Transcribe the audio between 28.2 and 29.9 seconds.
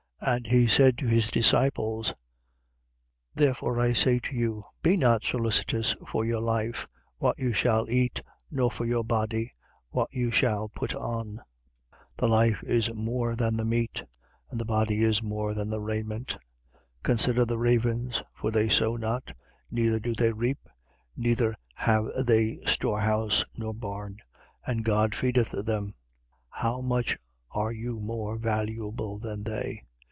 valuable than they?